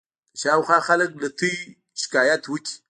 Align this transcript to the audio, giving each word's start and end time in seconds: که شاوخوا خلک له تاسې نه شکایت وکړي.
که 0.31 0.35
شاوخوا 0.41 0.77
خلک 0.87 1.09
له 1.21 1.29
تاسې 1.39 1.53
نه 1.67 1.99
شکایت 2.01 2.41
وکړي. 2.47 2.73